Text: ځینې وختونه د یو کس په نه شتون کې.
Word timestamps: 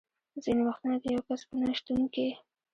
ځینې 0.43 0.61
وختونه 0.67 0.95
د 0.99 1.03
یو 1.15 1.21
کس 1.27 1.41
په 1.47 1.53
نه 1.61 1.69
شتون 1.79 1.99
کې. 2.13 2.27